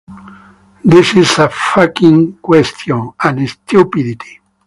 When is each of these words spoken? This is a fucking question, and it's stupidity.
This 0.83 1.15
is 1.15 1.37
a 1.37 1.47
fucking 1.49 2.37
question, 2.37 3.11
and 3.23 3.39
it's 3.39 3.51
stupidity. 3.51 4.41